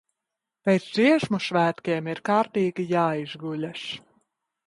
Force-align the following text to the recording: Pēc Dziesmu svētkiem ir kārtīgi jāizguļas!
Pēc 0.67 0.85
Dziesmu 0.93 1.39
svētkiem 1.47 2.09
ir 2.15 2.23
kārtīgi 2.29 2.87
jāizguļas! 2.95 3.87